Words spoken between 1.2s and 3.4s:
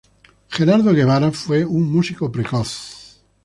fue un músico precoz.